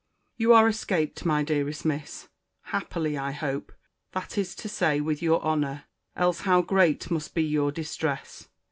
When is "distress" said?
7.71-8.47